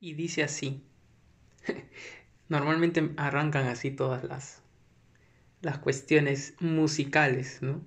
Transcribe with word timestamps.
Y 0.00 0.14
dice 0.14 0.42
así. 0.42 0.82
Normalmente 2.48 3.12
arrancan 3.18 3.68
así 3.68 3.90
todas 3.90 4.24
las, 4.24 4.62
las 5.60 5.78
cuestiones 5.78 6.54
musicales, 6.58 7.60
¿no? 7.60 7.82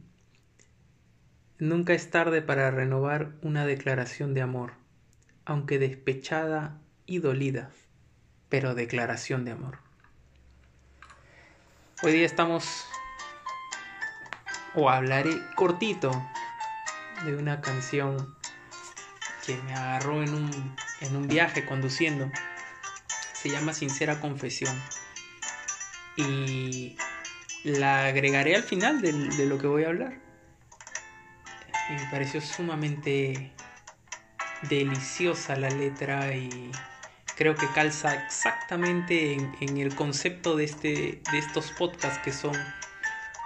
Nunca 1.57 1.93
es 1.93 2.11
tarde 2.11 2.41
para 2.41 2.71
renovar 2.71 3.33
una 3.41 3.65
declaración 3.65 4.33
de 4.33 4.41
amor, 4.41 4.73
aunque 5.45 5.79
despechada 5.79 6.79
y 7.05 7.19
dolida, 7.19 7.71
pero 8.49 8.75
declaración 8.75 9.43
de 9.43 9.51
amor. 9.51 9.79
Hoy 12.03 12.11
día 12.11 12.25
estamos, 12.25 12.85
o 14.75 14.89
hablaré 14.89 15.31
cortito, 15.55 16.11
de 17.25 17.35
una 17.35 17.61
canción 17.61 18.35
que 19.45 19.55
me 19.63 19.73
agarró 19.73 20.21
en 20.21 20.33
un, 20.33 20.75
en 21.03 21.15
un 21.15 21.27
viaje 21.27 21.65
conduciendo. 21.65 22.31
Se 23.33 23.49
llama 23.49 23.73
Sincera 23.73 24.19
Confesión. 24.19 24.75
Y 26.15 26.95
la 27.63 28.05
agregaré 28.05 28.55
al 28.55 28.63
final 28.63 29.01
de, 29.01 29.45
lo 29.45 29.57
que 29.57 29.67
voy 29.67 29.83
a 29.83 29.87
hablar. 29.87 30.19
Me 31.89 32.09
pareció 32.11 32.41
sumamente 32.41 33.51
deliciosa 34.69 35.55
la 35.55 35.69
letra 35.69 36.33
y 36.33 36.71
creo 37.35 37.55
que 37.55 37.67
calza 37.73 38.15
exactamente 38.15 39.33
en, 39.33 39.51
en, 39.59 39.77
el 39.77 39.93
concepto 39.93 40.55
de, 40.55 40.63
este, 40.63 41.21
de 41.31 41.37
estos 41.37 41.71
podcasts 41.71 42.19
que 42.23 42.31
son 42.31 42.55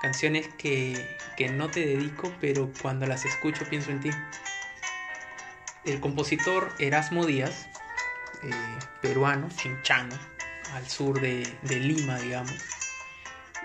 canciones 0.02 0.48
que, 0.60 1.18
que 1.36 1.50
no 1.50 1.70
te 1.70 1.86
dedico, 1.86 2.32
pero 2.40 2.72
cuando 2.82 3.08
las 3.08 3.26
escucho 3.26 3.66
pienso 3.66 3.90
en 3.90 4.02
ti 4.02 4.10
el 5.88 6.02
compositor 6.02 6.70
Erasmo 6.80 7.26
Díaz, 7.26 7.68
eh, 8.44 8.50
peruano, 9.02 9.50
chinchano, 9.56 10.16
al 10.74 10.88
sur 10.88 11.20
de, 11.22 11.48
Lima, 11.64 12.20
digamos, 12.20 12.54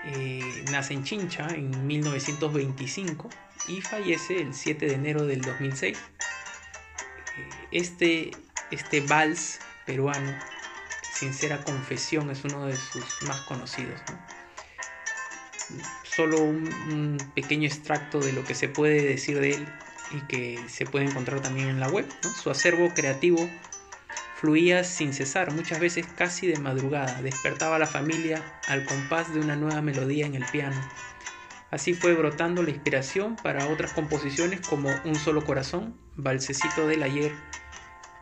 eh, 0.05 0.63
nace 0.71 0.93
en 0.93 1.03
Chincha 1.03 1.47
en 1.49 1.85
1925 1.85 3.29
y 3.67 3.81
fallece 3.81 4.41
el 4.41 4.53
7 4.53 4.85
de 4.85 4.93
enero 4.93 5.25
del 5.25 5.41
2006. 5.41 5.97
Eh, 5.97 7.49
este, 7.71 8.31
este 8.71 9.01
vals 9.01 9.59
peruano, 9.85 10.33
Sincera 11.13 11.61
Confesión, 11.63 12.29
es 12.31 12.43
uno 12.45 12.65
de 12.65 12.75
sus 12.75 13.21
más 13.23 13.41
conocidos. 13.41 13.99
Solo 16.03 16.41
un 16.41 17.17
pequeño 17.35 17.67
extracto 17.67 18.19
de 18.19 18.31
lo 18.33 18.43
que 18.43 18.55
se 18.55 18.69
puede 18.69 19.01
decir 19.01 19.39
de 19.39 19.55
él 19.55 19.67
y 20.11 20.21
que 20.21 20.59
se 20.67 20.85
puede 20.85 21.05
encontrar 21.05 21.41
también 21.41 21.69
en 21.69 21.79
la 21.79 21.89
web. 21.89 22.07
Su 22.41 22.49
acervo 22.49 22.93
creativo 22.93 23.49
fluía 24.35 24.83
sin 24.83 25.13
cesar, 25.13 25.53
muchas 25.53 25.79
veces 25.79 26.05
casi 26.17 26.47
de 26.47 26.59
madrugada, 26.59 27.21
despertaba 27.21 27.77
a 27.77 27.79
la 27.79 27.87
familia 27.87 28.59
al 28.67 28.85
compás 28.85 29.33
de 29.33 29.39
una 29.39 29.55
nueva 29.55 29.81
melodía 29.81 30.25
en 30.25 30.35
el 30.35 30.45
piano. 30.45 30.79
Así 31.71 31.93
fue 31.93 32.13
brotando 32.13 32.61
la 32.61 32.69
inspiración 32.69 33.35
para 33.35 33.67
otras 33.67 33.93
composiciones 33.93 34.59
como 34.61 34.89
Un 35.05 35.15
solo 35.15 35.43
corazón, 35.43 35.97
Balsecito 36.15 36.87
del 36.87 37.01
ayer, 37.01 37.31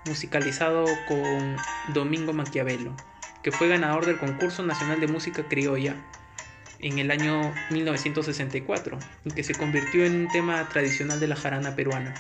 musicalizado 0.05 0.85
con 1.07 1.57
Domingo 1.93 2.33
Maquiavelo, 2.33 2.95
que 3.43 3.51
fue 3.51 3.67
ganador 3.67 4.05
del 4.05 4.19
concurso 4.19 4.63
nacional 4.63 5.01
de 5.01 5.07
música 5.07 5.43
criolla 5.49 5.95
en 6.81 6.99
el 6.99 7.11
año 7.11 7.53
1964 7.69 8.97
y 9.25 9.31
que 9.31 9.43
se 9.43 9.55
convirtió 9.55 10.05
en 10.05 10.15
un 10.15 10.27
tema 10.29 10.67
tradicional 10.69 11.19
de 11.19 11.27
la 11.27 11.35
jarana 11.35 11.75
peruana. 11.75 12.13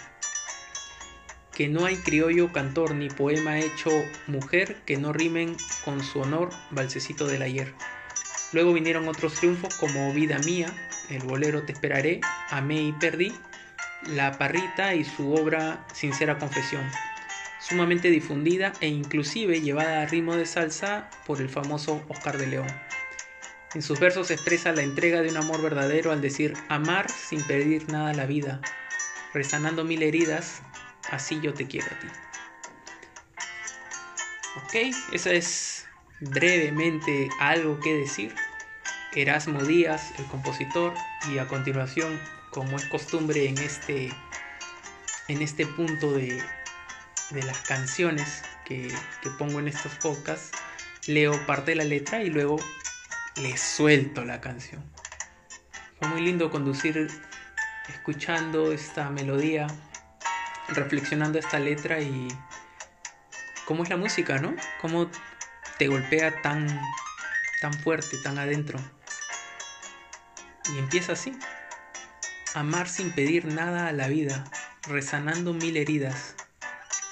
Que 1.53 1.67
no 1.67 1.85
hay 1.85 1.97
criollo 1.97 2.51
cantor 2.51 2.95
ni 2.95 3.09
poema 3.09 3.59
hecho 3.59 3.89
mujer 4.27 4.77
que 4.85 4.97
no 4.97 5.13
rimen 5.13 5.55
con 5.83 6.03
su 6.03 6.21
honor 6.21 6.49
Balsecito 6.71 7.27
del 7.27 7.41
ayer. 7.41 7.73
Luego 8.53 8.73
vinieron 8.73 9.07
otros 9.07 9.35
triunfos 9.35 9.75
como 9.75 10.13
Vida 10.13 10.39
Mía, 10.39 10.67
El 11.09 11.23
bolero 11.23 11.63
Te 11.63 11.73
esperaré, 11.73 12.21
Amé 12.49 12.81
y 12.81 12.91
perdí, 12.93 13.33
La 14.07 14.37
Parrita 14.37 14.93
y 14.95 15.03
su 15.03 15.33
obra 15.33 15.85
Sincera 15.93 16.37
Confesión, 16.37 16.83
sumamente 17.59 18.09
difundida 18.09 18.73
e 18.81 18.87
inclusive 18.87 19.61
llevada 19.61 20.01
a 20.01 20.05
ritmo 20.05 20.35
de 20.35 20.45
salsa 20.45 21.09
por 21.25 21.41
el 21.41 21.49
famoso 21.49 22.03
Oscar 22.09 22.37
de 22.37 22.47
León. 22.47 22.90
En 23.73 23.81
sus 23.81 24.01
versos 24.01 24.31
expresa 24.31 24.73
la 24.73 24.81
entrega 24.81 25.21
de 25.21 25.29
un 25.29 25.37
amor 25.37 25.61
verdadero 25.61 26.11
al 26.11 26.19
decir 26.19 26.53
amar 26.67 27.09
sin 27.09 27.41
pedir 27.43 27.87
nada 27.89 28.09
a 28.09 28.13
la 28.13 28.25
vida, 28.25 28.59
resanando 29.33 29.85
mil 29.85 30.03
heridas, 30.03 30.61
así 31.09 31.39
yo 31.41 31.53
te 31.53 31.67
quiero 31.67 31.87
a 31.87 31.99
ti. 31.99 32.07
Ok, 34.57 34.95
eso 35.13 35.29
es 35.29 35.87
brevemente 36.19 37.29
algo 37.39 37.79
que 37.79 37.93
decir. 37.93 38.35
Erasmo 39.13 39.63
Díaz, 39.63 40.11
el 40.19 40.25
compositor, 40.25 40.93
y 41.29 41.37
a 41.37 41.47
continuación, 41.47 42.19
como 42.49 42.75
es 42.75 42.85
costumbre 42.85 43.47
en 43.47 43.57
este, 43.57 44.11
en 45.29 45.41
este 45.41 45.65
punto 45.65 46.11
de, 46.11 46.43
de 47.29 47.43
las 47.43 47.61
canciones 47.61 48.43
que, 48.65 48.93
que 49.21 49.29
pongo 49.31 49.59
en 49.59 49.69
estos 49.69 49.93
podcasts, 49.95 50.51
leo 51.07 51.45
parte 51.45 51.71
de 51.71 51.75
la 51.75 51.83
letra 51.85 52.21
y 52.21 52.29
luego 52.29 52.57
le 53.37 53.57
suelto 53.57 54.25
la 54.25 54.41
canción. 54.41 54.83
Fue 55.99 56.07
muy 56.07 56.21
lindo 56.21 56.49
conducir 56.49 57.09
escuchando 57.87 58.71
esta 58.71 59.09
melodía, 59.09 59.67
reflexionando 60.69 61.39
esta 61.39 61.59
letra 61.59 61.99
y 62.01 62.27
cómo 63.65 63.83
es 63.83 63.89
la 63.89 63.97
música, 63.97 64.39
¿no? 64.39 64.55
Cómo 64.81 65.09
te 65.77 65.87
golpea 65.87 66.41
tan, 66.41 66.67
tan 67.61 67.73
fuerte, 67.73 68.17
tan 68.23 68.37
adentro. 68.37 68.79
Y 70.73 70.77
empieza 70.79 71.13
así. 71.13 71.37
Amar 72.53 72.89
sin 72.89 73.11
pedir 73.13 73.45
nada 73.45 73.87
a 73.87 73.93
la 73.93 74.07
vida, 74.07 74.43
resanando 74.87 75.53
mil 75.53 75.77
heridas. 75.77 76.35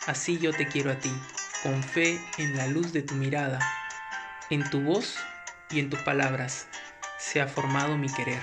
Así 0.05 0.37
yo 0.37 0.51
te 0.51 0.67
quiero 0.67 0.91
a 0.91 0.99
ti, 0.99 1.11
con 1.63 1.83
fe 1.83 2.19
en 2.37 2.57
la 2.57 2.67
luz 2.67 2.91
de 2.93 3.03
tu 3.03 3.15
mirada, 3.15 3.59
en 4.49 4.69
tu 4.69 4.81
voz 4.81 5.17
y 5.71 5.79
en 5.79 5.89
tus 5.89 5.99
palabras 6.01 6.67
se 7.17 7.41
ha 7.41 7.47
formado 7.47 7.97
mi 7.97 8.11
querer. 8.11 8.41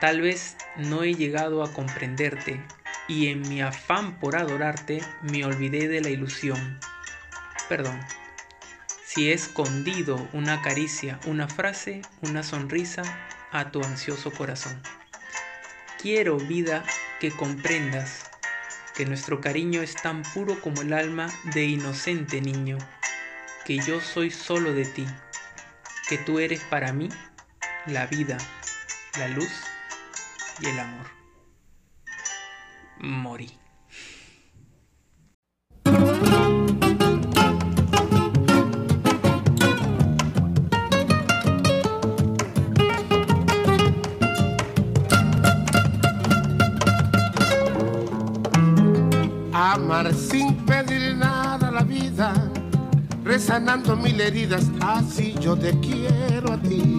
Tal 0.00 0.20
vez 0.20 0.56
no 0.76 1.04
he 1.04 1.14
llegado 1.14 1.62
a 1.62 1.72
comprenderte 1.72 2.60
y 3.08 3.28
en 3.28 3.48
mi 3.48 3.62
afán 3.62 4.18
por 4.18 4.36
adorarte 4.36 5.00
me 5.22 5.44
olvidé 5.44 5.88
de 5.88 6.00
la 6.00 6.10
ilusión. 6.10 6.80
Perdón. 7.68 8.00
Si 9.06 9.28
he 9.28 9.34
escondido 9.34 10.26
una 10.32 10.62
caricia, 10.62 11.20
una 11.26 11.46
frase, 11.46 12.00
una 12.22 12.42
sonrisa 12.42 13.02
a 13.50 13.70
tu 13.70 13.82
ansioso 13.84 14.30
corazón. 14.30 14.80
Quiero, 16.00 16.38
vida, 16.38 16.82
que 17.20 17.30
comprendas 17.30 18.30
que 18.94 19.04
nuestro 19.04 19.40
cariño 19.40 19.82
es 19.82 19.94
tan 19.94 20.22
puro 20.22 20.60
como 20.60 20.82
el 20.82 20.94
alma 20.94 21.28
de 21.52 21.64
inocente 21.64 22.40
niño, 22.40 22.78
que 23.64 23.78
yo 23.78 24.00
soy 24.00 24.30
solo 24.30 24.72
de 24.72 24.86
ti 24.86 25.06
que 26.12 26.18
tú 26.18 26.40
eres 26.40 26.60
para 26.64 26.92
mí 26.92 27.08
la 27.86 28.04
vida, 28.04 28.36
la 29.18 29.28
luz 29.28 29.50
y 30.60 30.66
el 30.66 30.78
amor. 30.78 31.06
Morí. 33.00 33.62
Resanando 53.32 53.96
mil 53.96 54.20
heridas, 54.20 54.70
así 54.82 55.34
yo 55.40 55.56
te 55.56 55.70
quiero 55.80 56.52
a 56.52 56.58
ti. 56.58 56.98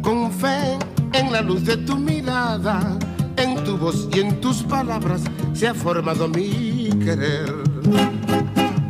Con 0.00 0.32
fe 0.32 0.78
en 1.12 1.30
la 1.30 1.42
luz 1.42 1.62
de 1.64 1.76
tu 1.76 1.98
mirada, 1.98 2.98
en 3.36 3.62
tu 3.64 3.76
voz 3.76 4.08
y 4.10 4.20
en 4.20 4.40
tus 4.40 4.62
palabras 4.62 5.20
se 5.52 5.68
ha 5.68 5.74
formado 5.74 6.26
mi 6.26 6.88
querer. 7.04 7.52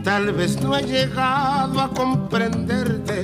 Tal 0.05 0.33
vez 0.35 0.63
no 0.63 0.77
he 0.77 0.85
llegado 0.85 1.81
a 1.81 1.91
comprenderte 1.91 3.23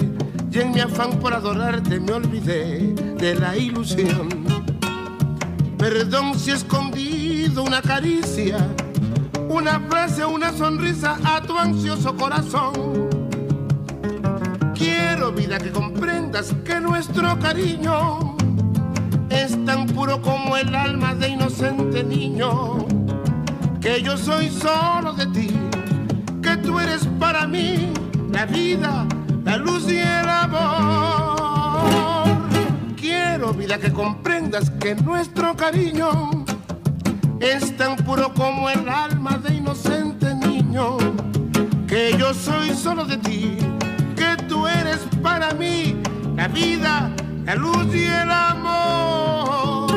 y 0.51 0.59
en 0.59 0.73
mi 0.73 0.81
afán 0.81 1.21
por 1.21 1.33
adorarte 1.33 2.01
me 2.01 2.13
olvidé 2.13 2.93
de 3.19 3.37
la 3.37 3.57
ilusión. 3.57 4.29
Perdón 5.79 6.37
si 6.37 6.51
he 6.51 6.55
escondido 6.55 7.63
una 7.63 7.81
caricia 7.81 8.69
una 9.49 9.81
frase, 9.89 10.25
una 10.25 10.53
sonrisa 10.53 11.19
a 11.25 11.41
tu 11.41 11.59
ansioso 11.59 12.15
corazón. 12.17 12.73
Quiero 14.75 15.33
vida 15.33 15.59
que 15.59 15.71
comprendas 15.71 16.55
que 16.65 16.81
nuestro 16.81 17.39
cariño 17.39 18.37
es 19.31 19.65
tan 19.65 19.87
puro 19.87 20.21
como 20.21 20.57
el 20.57 20.75
alma 20.75 21.15
de 21.15 21.29
inocente 21.31 22.03
niño, 22.05 22.87
que 23.81 24.03
yo 24.03 24.17
soy 24.17 24.51
solo 24.51 25.13
de 25.15 25.27
ti, 25.29 25.51
que 26.43 26.57
tú 26.59 26.79
eres 26.79 27.07
para 27.19 27.47
la 27.47 28.47
vida, 28.47 29.07
la 29.45 29.57
luz 29.57 29.89
y 29.89 29.99
el 29.99 30.29
amor. 30.29 31.85
Quiero, 32.97 33.53
vida, 33.53 33.79
que 33.79 33.93
comprendas 33.93 34.71
que 34.71 34.95
nuestro 34.97 35.55
cariño 35.57 36.44
es 37.41 37.77
tan 37.77 37.97
puro 37.97 38.33
como 38.35 38.71
el 38.71 38.89
alma 38.89 39.39
de 39.39 39.55
inocente 39.55 40.35
niño, 40.35 40.97
que 41.87 42.17
yo 42.19 42.33
soy 42.35 42.71
solo 42.75 43.05
de 43.05 43.17
ti, 43.19 43.57
que 44.17 44.37
tú 44.49 44.67
eres 44.67 45.01
para 45.23 45.53
mí 45.55 45.97
la 46.37 46.49
vida, 46.49 47.11
la 47.45 47.55
luz 47.55 47.95
y 47.95 48.05
el 48.05 48.31
amor. 48.31 49.95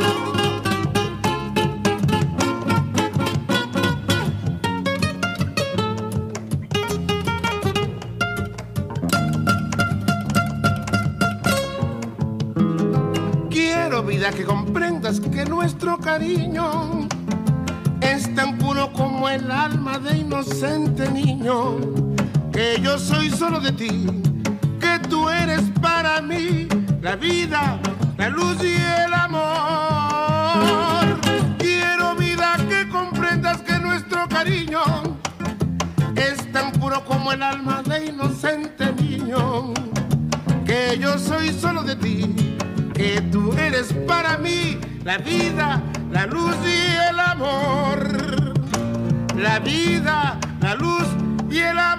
Quiero 13.49 14.03
vida 14.03 14.31
que 14.31 14.43
comprendas 14.43 15.19
que 15.19 15.45
nuestro 15.45 15.97
cariño 15.97 17.07
es 18.11 18.33
tan 18.35 18.57
puro 18.57 18.91
como 18.93 19.29
el 19.29 19.51
alma 19.51 19.99
de 19.99 20.17
inocente 20.17 21.09
niño, 21.11 21.77
que 22.51 22.79
yo 22.81 22.97
soy 22.97 23.29
solo 23.29 23.59
de 23.59 23.71
ti, 23.71 24.07
que 24.79 24.99
tú 25.09 25.29
eres 25.29 25.61
para 25.81 26.21
mí 26.21 26.67
la 27.01 27.15
vida, 27.15 27.79
la 28.17 28.29
luz 28.29 28.57
y 28.63 28.75
el 29.05 29.13
amor. 29.13 31.19
Quiero 31.57 32.15
vida 32.15 32.55
que 32.69 32.87
comprendas 32.89 33.61
que 33.61 33.77
nuestro 33.79 34.27
cariño 34.29 34.81
es 36.15 36.51
tan 36.51 36.71
puro 36.73 37.03
como 37.05 37.31
el 37.33 37.43
alma 37.43 37.83
de 37.83 38.05
inocente 38.05 38.93
niño, 38.93 39.73
que 40.65 40.97
yo 40.99 41.17
soy 41.19 41.49
solo 41.49 41.83
de 41.83 41.95
ti, 41.95 42.35
que 42.93 43.21
tú 43.31 43.53
eres 43.53 43.93
para 44.07 44.37
mí 44.37 44.77
la 45.03 45.17
vida, 45.17 45.81
la 46.11 46.25
luz 46.25 46.55
y 46.65 47.09
el 47.09 47.19
amor. 47.19 48.53
La 49.35 49.59
vida, 49.59 50.39
la 50.61 50.75
luz 50.75 51.07
y 51.49 51.59
el 51.59 51.77
amor. 51.77 51.96